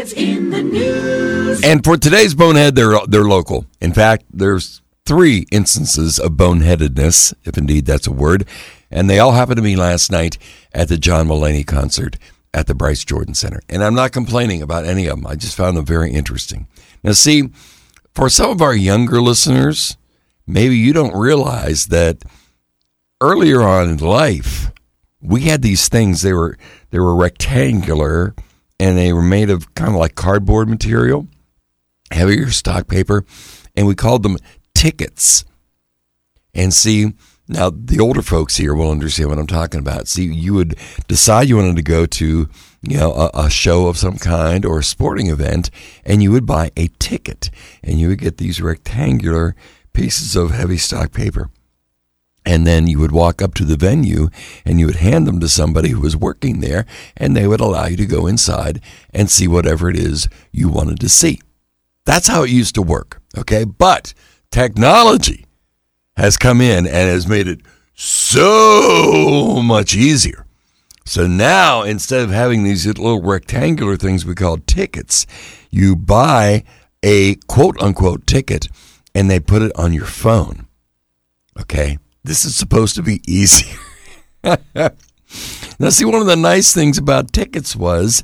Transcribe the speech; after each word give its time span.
Boneheads 0.00 0.12
in 0.14 0.50
the 0.50 0.62
news. 0.62 1.64
And 1.64 1.84
for 1.84 1.96
today's 1.96 2.34
bonehead, 2.34 2.74
they're 2.74 2.98
they're 3.06 3.24
local. 3.24 3.66
In 3.80 3.92
fact, 3.92 4.24
there's 4.32 4.80
three 5.04 5.46
instances 5.50 6.18
of 6.18 6.32
boneheadedness, 6.32 7.34
if 7.44 7.58
indeed 7.58 7.86
that's 7.86 8.06
a 8.06 8.12
word, 8.12 8.46
and 8.90 9.10
they 9.10 9.18
all 9.18 9.32
happened 9.32 9.56
to 9.56 9.62
me 9.62 9.76
last 9.76 10.10
night 10.10 10.38
at 10.72 10.88
the 10.88 10.96
John 10.96 11.28
Mulaney 11.28 11.66
concert 11.66 12.16
at 12.54 12.66
the 12.66 12.74
Bryce 12.74 13.04
Jordan 13.04 13.34
Center. 13.34 13.60
And 13.68 13.84
I'm 13.84 13.94
not 13.94 14.12
complaining 14.12 14.62
about 14.62 14.86
any 14.86 15.06
of 15.06 15.16
them. 15.16 15.26
I 15.26 15.34
just 15.34 15.56
found 15.56 15.76
them 15.76 15.84
very 15.84 16.10
interesting. 16.12 16.66
Now, 17.02 17.12
see, 17.12 17.50
for 18.12 18.28
some 18.28 18.50
of 18.50 18.62
our 18.62 18.74
younger 18.74 19.20
listeners, 19.20 19.96
maybe 20.46 20.76
you 20.76 20.92
don't 20.92 21.16
realize 21.16 21.86
that 21.86 22.22
earlier 23.20 23.62
on 23.62 23.88
in 23.90 23.98
life, 23.98 24.72
we 25.20 25.42
had 25.42 25.62
these 25.62 25.88
things. 25.88 26.22
They 26.22 26.32
were 26.32 26.56
they 26.90 26.98
were 26.98 27.14
rectangular 27.14 28.34
and 28.80 28.96
they 28.96 29.12
were 29.12 29.22
made 29.22 29.50
of 29.50 29.72
kind 29.74 29.90
of 29.90 29.96
like 29.96 30.14
cardboard 30.14 30.68
material, 30.68 31.28
heavier 32.10 32.50
stock 32.50 32.88
paper, 32.88 33.26
and 33.76 33.86
we 33.86 33.94
called 33.94 34.22
them 34.22 34.38
tickets. 34.74 35.44
And 36.54 36.72
see, 36.72 37.12
now 37.46 37.70
the 37.70 38.00
older 38.00 38.22
folks 38.22 38.56
here 38.56 38.74
will 38.74 38.90
understand 38.90 39.28
what 39.28 39.38
I'm 39.38 39.46
talking 39.46 39.80
about. 39.80 40.08
See, 40.08 40.24
you 40.24 40.54
would 40.54 40.76
decide 41.08 41.48
you 41.48 41.58
wanted 41.58 41.76
to 41.76 41.82
go 41.82 42.06
to, 42.06 42.48
you 42.80 42.96
know, 42.96 43.12
a, 43.12 43.30
a 43.34 43.50
show 43.50 43.86
of 43.86 43.98
some 43.98 44.16
kind 44.16 44.64
or 44.64 44.78
a 44.78 44.84
sporting 44.84 45.26
event, 45.26 45.70
and 46.02 46.22
you 46.22 46.32
would 46.32 46.46
buy 46.46 46.70
a 46.74 46.88
ticket, 46.98 47.50
and 47.84 48.00
you 48.00 48.08
would 48.08 48.18
get 48.18 48.38
these 48.38 48.62
rectangular 48.62 49.54
pieces 49.92 50.36
of 50.36 50.52
heavy 50.52 50.78
stock 50.78 51.12
paper. 51.12 51.50
And 52.50 52.66
then 52.66 52.88
you 52.88 52.98
would 52.98 53.12
walk 53.12 53.40
up 53.40 53.54
to 53.54 53.64
the 53.64 53.76
venue 53.76 54.28
and 54.64 54.80
you 54.80 54.86
would 54.86 54.96
hand 54.96 55.24
them 55.24 55.38
to 55.38 55.48
somebody 55.48 55.90
who 55.90 56.00
was 56.00 56.16
working 56.16 56.58
there, 56.58 56.84
and 57.16 57.36
they 57.36 57.46
would 57.46 57.60
allow 57.60 57.86
you 57.86 57.96
to 57.98 58.06
go 58.06 58.26
inside 58.26 58.80
and 59.14 59.30
see 59.30 59.46
whatever 59.46 59.88
it 59.88 59.96
is 59.96 60.28
you 60.50 60.68
wanted 60.68 60.98
to 60.98 61.08
see. 61.08 61.40
That's 62.06 62.26
how 62.26 62.42
it 62.42 62.50
used 62.50 62.74
to 62.74 62.82
work. 62.82 63.22
Okay. 63.38 63.62
But 63.62 64.14
technology 64.50 65.46
has 66.16 66.36
come 66.36 66.60
in 66.60 66.88
and 66.88 67.08
has 67.08 67.28
made 67.28 67.46
it 67.46 67.60
so 67.94 69.62
much 69.62 69.94
easier. 69.94 70.44
So 71.06 71.28
now, 71.28 71.82
instead 71.82 72.22
of 72.22 72.30
having 72.30 72.64
these 72.64 72.84
little 72.84 73.22
rectangular 73.22 73.96
things 73.96 74.26
we 74.26 74.34
call 74.34 74.58
tickets, 74.58 75.24
you 75.70 75.94
buy 75.94 76.64
a 77.00 77.36
quote 77.46 77.80
unquote 77.80 78.26
ticket 78.26 78.66
and 79.14 79.30
they 79.30 79.38
put 79.38 79.62
it 79.62 79.70
on 79.76 79.92
your 79.92 80.06
phone. 80.06 80.66
Okay. 81.60 81.98
This 82.22 82.44
is 82.44 82.54
supposed 82.54 82.94
to 82.96 83.02
be 83.02 83.22
easier. 83.26 83.78
now, 84.44 85.88
see, 85.88 86.04
one 86.04 86.20
of 86.20 86.26
the 86.26 86.36
nice 86.36 86.72
things 86.72 86.98
about 86.98 87.32
tickets 87.32 87.74
was 87.74 88.22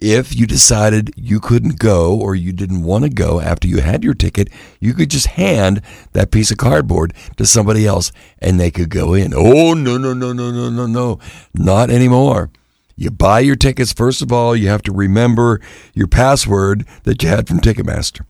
if 0.00 0.36
you 0.36 0.46
decided 0.46 1.12
you 1.16 1.40
couldn't 1.40 1.78
go 1.78 2.16
or 2.18 2.34
you 2.34 2.52
didn't 2.52 2.84
want 2.84 3.04
to 3.04 3.10
go 3.10 3.40
after 3.40 3.66
you 3.66 3.78
had 3.78 4.04
your 4.04 4.14
ticket, 4.14 4.48
you 4.80 4.94
could 4.94 5.10
just 5.10 5.26
hand 5.26 5.82
that 6.12 6.30
piece 6.30 6.50
of 6.50 6.58
cardboard 6.58 7.12
to 7.36 7.46
somebody 7.46 7.86
else 7.86 8.12
and 8.38 8.60
they 8.60 8.70
could 8.70 8.90
go 8.90 9.14
in. 9.14 9.32
Oh, 9.34 9.74
no, 9.74 9.98
no, 9.98 10.12
no, 10.14 10.32
no, 10.32 10.50
no, 10.50 10.70
no, 10.70 10.86
no. 10.86 11.18
Not 11.54 11.90
anymore. 11.90 12.50
You 12.96 13.10
buy 13.10 13.40
your 13.40 13.56
tickets. 13.56 13.92
First 13.92 14.22
of 14.22 14.32
all, 14.32 14.54
you 14.56 14.68
have 14.68 14.82
to 14.82 14.92
remember 14.92 15.60
your 15.94 16.08
password 16.08 16.84
that 17.04 17.22
you 17.22 17.28
had 17.28 17.48
from 17.48 17.60
Ticketmaster. 17.60 18.22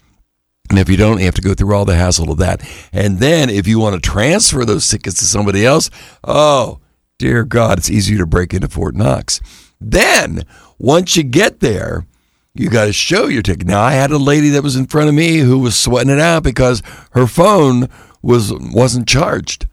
And 0.70 0.78
if 0.78 0.88
you 0.88 0.96
don't, 0.96 1.18
you 1.18 1.24
have 1.24 1.34
to 1.34 1.42
go 1.42 1.54
through 1.54 1.74
all 1.74 1.84
the 1.84 1.96
hassle 1.96 2.30
of 2.30 2.38
that. 2.38 2.62
And 2.92 3.18
then 3.18 3.48
if 3.48 3.66
you 3.66 3.78
want 3.78 3.94
to 3.94 4.10
transfer 4.10 4.64
those 4.64 4.88
tickets 4.88 5.18
to 5.20 5.24
somebody 5.24 5.64
else, 5.64 5.90
oh, 6.24 6.80
dear 7.18 7.44
God, 7.44 7.78
it's 7.78 7.90
easier 7.90 8.18
to 8.18 8.26
break 8.26 8.52
into 8.52 8.68
Fort 8.68 8.94
Knox. 8.94 9.40
Then, 9.80 10.44
once 10.78 11.16
you 11.16 11.22
get 11.22 11.60
there, 11.60 12.06
you 12.54 12.68
got 12.68 12.86
to 12.86 12.92
show 12.92 13.26
your 13.26 13.42
ticket. 13.42 13.66
Now, 13.66 13.82
I 13.82 13.92
had 13.92 14.10
a 14.10 14.18
lady 14.18 14.50
that 14.50 14.62
was 14.62 14.76
in 14.76 14.86
front 14.86 15.08
of 15.08 15.14
me 15.14 15.38
who 15.38 15.58
was 15.58 15.76
sweating 15.76 16.12
it 16.12 16.20
out 16.20 16.42
because 16.42 16.82
her 17.12 17.26
phone 17.26 17.88
was 18.20 18.52
wasn't 18.52 19.08
charged. 19.08 19.66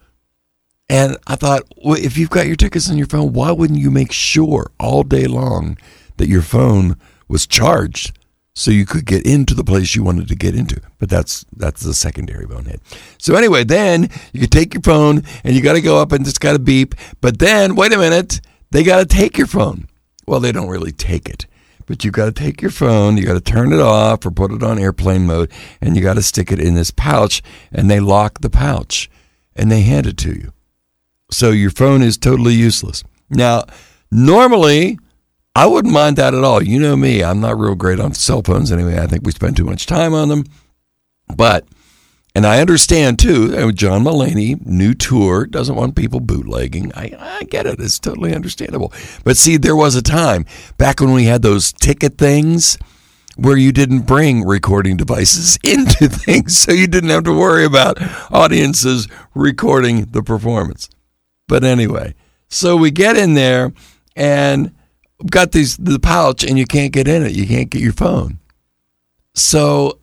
And 0.88 1.16
I 1.26 1.34
thought, 1.34 1.62
well, 1.84 1.98
if 1.98 2.16
you've 2.16 2.30
got 2.30 2.46
your 2.46 2.54
tickets 2.54 2.88
on 2.88 2.96
your 2.96 3.08
phone, 3.08 3.32
why 3.32 3.50
wouldn't 3.50 3.80
you 3.80 3.90
make 3.90 4.12
sure 4.12 4.70
all 4.78 5.02
day 5.02 5.26
long 5.26 5.78
that 6.16 6.28
your 6.28 6.42
phone 6.42 6.96
was 7.26 7.46
charged 7.46 8.15
so 8.58 8.70
you 8.70 8.86
could 8.86 9.04
get 9.04 9.26
into 9.26 9.54
the 9.54 9.62
place 9.62 9.94
you 9.94 10.02
wanted 10.02 10.28
to 10.28 10.34
get 10.34 10.56
into. 10.56 10.80
But 10.98 11.10
that's 11.10 11.44
that's 11.54 11.82
the 11.82 11.92
secondary 11.92 12.46
bonehead. 12.46 12.80
So 13.18 13.34
anyway, 13.34 13.64
then 13.64 14.08
you 14.32 14.40
could 14.40 14.50
take 14.50 14.72
your 14.72 14.80
phone 14.80 15.22
and 15.44 15.54
you 15.54 15.60
got 15.60 15.74
to 15.74 15.82
go 15.82 16.00
up 16.00 16.10
and 16.10 16.26
it's 16.26 16.38
got 16.38 16.54
to 16.54 16.58
beep. 16.58 16.94
But 17.20 17.38
then 17.38 17.76
wait 17.76 17.92
a 17.92 17.98
minute, 17.98 18.40
they 18.70 18.82
got 18.82 18.98
to 18.98 19.06
take 19.06 19.36
your 19.36 19.46
phone. 19.46 19.88
Well, 20.26 20.40
they 20.40 20.52
don't 20.52 20.70
really 20.70 20.90
take 20.90 21.28
it. 21.28 21.44
But 21.84 22.02
you 22.02 22.10
got 22.10 22.24
to 22.24 22.32
take 22.32 22.62
your 22.62 22.70
phone, 22.70 23.18
you 23.18 23.26
got 23.26 23.34
to 23.34 23.40
turn 23.40 23.72
it 23.72 23.78
off 23.78 24.24
or 24.24 24.30
put 24.30 24.50
it 24.50 24.62
on 24.62 24.78
airplane 24.78 25.26
mode, 25.26 25.52
and 25.80 25.94
you 25.94 26.02
got 26.02 26.14
to 26.14 26.22
stick 26.22 26.50
it 26.50 26.58
in 26.58 26.74
this 26.74 26.90
pouch, 26.90 27.42
and 27.70 27.88
they 27.88 28.00
lock 28.00 28.40
the 28.40 28.50
pouch 28.50 29.08
and 29.54 29.70
they 29.70 29.82
hand 29.82 30.06
it 30.06 30.16
to 30.18 30.30
you. 30.30 30.52
So 31.30 31.50
your 31.50 31.70
phone 31.70 32.02
is 32.02 32.16
totally 32.16 32.54
useless. 32.54 33.04
Now, 33.28 33.64
normally 34.10 34.98
I 35.56 35.64
wouldn't 35.64 35.94
mind 35.94 36.16
that 36.18 36.34
at 36.34 36.44
all. 36.44 36.62
You 36.62 36.78
know 36.78 36.96
me, 36.96 37.24
I'm 37.24 37.40
not 37.40 37.58
real 37.58 37.74
great 37.74 37.98
on 37.98 38.12
cell 38.12 38.42
phones 38.42 38.70
anyway. 38.70 38.98
I 38.98 39.06
think 39.06 39.24
we 39.24 39.32
spend 39.32 39.56
too 39.56 39.64
much 39.64 39.86
time 39.86 40.12
on 40.12 40.28
them. 40.28 40.44
But, 41.34 41.66
and 42.34 42.44
I 42.46 42.60
understand 42.60 43.18
too, 43.18 43.72
John 43.72 44.04
Mulaney, 44.04 44.64
new 44.66 44.92
tour, 44.92 45.46
doesn't 45.46 45.74
want 45.74 45.96
people 45.96 46.20
bootlegging. 46.20 46.92
I, 46.94 47.16
I 47.18 47.44
get 47.44 47.64
it. 47.64 47.80
It's 47.80 47.98
totally 47.98 48.34
understandable. 48.34 48.92
But 49.24 49.38
see, 49.38 49.56
there 49.56 49.74
was 49.74 49.94
a 49.94 50.02
time 50.02 50.44
back 50.76 51.00
when 51.00 51.14
we 51.14 51.24
had 51.24 51.40
those 51.40 51.72
ticket 51.72 52.18
things 52.18 52.76
where 53.36 53.56
you 53.56 53.72
didn't 53.72 54.00
bring 54.00 54.44
recording 54.44 54.98
devices 54.98 55.58
into 55.64 56.06
things, 56.06 56.58
so 56.58 56.70
you 56.70 56.86
didn't 56.86 57.08
have 57.08 57.24
to 57.24 57.32
worry 57.32 57.64
about 57.64 57.96
audiences 58.30 59.08
recording 59.34 60.04
the 60.04 60.22
performance. 60.22 60.90
But 61.48 61.64
anyway, 61.64 62.14
so 62.46 62.76
we 62.76 62.90
get 62.90 63.16
in 63.16 63.32
there 63.32 63.72
and 64.14 64.74
got 65.24 65.52
these 65.52 65.76
the 65.76 65.98
pouch 65.98 66.44
and 66.44 66.58
you 66.58 66.66
can't 66.66 66.92
get 66.92 67.08
in 67.08 67.24
it. 67.24 67.32
You 67.32 67.46
can't 67.46 67.70
get 67.70 67.80
your 67.80 67.92
phone. 67.92 68.38
So, 69.34 70.00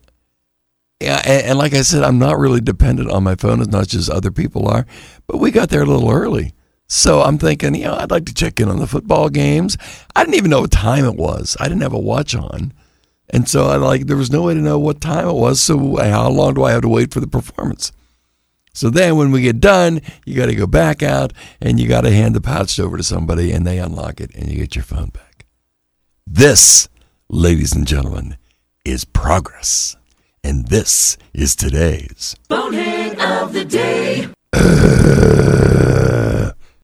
yeah, 1.00 1.20
and, 1.24 1.46
and, 1.46 1.58
like 1.58 1.74
I 1.74 1.82
said, 1.82 2.04
I'm 2.04 2.18
not 2.18 2.38
really 2.38 2.60
dependent 2.60 3.10
on 3.10 3.24
my 3.24 3.34
phone 3.34 3.60
as 3.60 3.68
much 3.68 3.94
as 3.94 4.08
other 4.08 4.30
people 4.30 4.68
are. 4.68 4.86
But 5.26 5.38
we 5.38 5.50
got 5.50 5.68
there 5.68 5.82
a 5.82 5.86
little 5.86 6.10
early, 6.10 6.54
so 6.86 7.20
I'm 7.22 7.38
thinking, 7.38 7.74
you 7.74 7.84
know, 7.84 7.94
I'd 7.94 8.12
like 8.12 8.26
to 8.26 8.34
check 8.34 8.60
in 8.60 8.68
on 8.68 8.78
the 8.78 8.86
football 8.86 9.28
games. 9.28 9.76
I 10.14 10.22
didn't 10.22 10.36
even 10.36 10.50
know 10.50 10.60
what 10.60 10.70
time 10.70 11.04
it 11.04 11.16
was. 11.16 11.56
I 11.58 11.64
didn't 11.68 11.82
have 11.82 11.92
a 11.92 11.98
watch 11.98 12.34
on, 12.36 12.72
and 13.30 13.48
so 13.48 13.66
I 13.66 13.76
like 13.76 14.06
there 14.06 14.16
was 14.16 14.30
no 14.30 14.42
way 14.42 14.54
to 14.54 14.60
know 14.60 14.78
what 14.78 15.00
time 15.00 15.28
it 15.28 15.34
was. 15.34 15.60
So 15.60 15.96
how 15.96 16.30
long 16.30 16.54
do 16.54 16.62
I 16.62 16.70
have 16.70 16.82
to 16.82 16.88
wait 16.88 17.12
for 17.12 17.20
the 17.20 17.26
performance? 17.26 17.90
So 18.74 18.90
then 18.90 19.16
when 19.16 19.30
we 19.30 19.40
get 19.40 19.60
done, 19.60 20.00
you 20.26 20.34
got 20.34 20.46
to 20.46 20.54
go 20.54 20.66
back 20.66 21.02
out 21.02 21.32
and 21.60 21.78
you 21.78 21.86
got 21.88 22.02
to 22.02 22.10
hand 22.10 22.34
the 22.34 22.40
pouch 22.40 22.78
over 22.80 22.96
to 22.96 23.04
somebody 23.04 23.52
and 23.52 23.64
they 23.64 23.78
unlock 23.78 24.20
it 24.20 24.34
and 24.34 24.50
you 24.50 24.56
get 24.56 24.74
your 24.74 24.84
phone 24.84 25.10
back. 25.10 25.46
This, 26.26 26.88
ladies 27.28 27.72
and 27.72 27.86
gentlemen, 27.86 28.36
is 28.84 29.04
progress. 29.04 29.96
And 30.42 30.66
this 30.68 31.16
is 31.32 31.54
today's 31.54 32.34
Bonehead 32.48 33.18
of 33.20 33.52
the 33.52 33.64
Day. 33.64 34.28
Uh, 34.52 35.80